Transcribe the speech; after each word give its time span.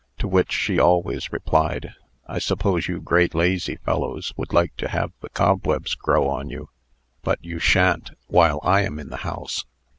To 0.17 0.27
which 0.27 0.51
she 0.51 0.79
always 0.79 1.31
replied: 1.31 1.93
"I 2.27 2.39
suppose 2.39 2.87
you 2.87 2.99
great 2.99 3.35
lazy 3.35 3.75
fellows 3.75 4.33
would 4.35 4.51
like 4.51 4.75
to 4.77 4.87
have 4.87 5.11
the 5.21 5.29
cobwebs 5.29 5.93
grow 5.93 6.27
on 6.27 6.49
you. 6.49 6.69
But 7.21 7.37
you 7.45 7.59
sha'n't, 7.59 8.09
while 8.25 8.59
I 8.63 8.81
am 8.81 8.97
in 8.97 9.09
the 9.09 9.17
house." 9.17 9.63